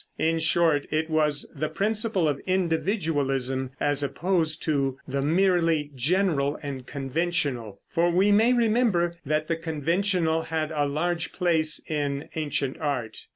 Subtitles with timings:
[0.17, 6.87] In short, it was the principle of individualism, as opposed to the merely general and
[6.87, 13.27] conventional, for we may remember that the conventional had a large place in ancient art.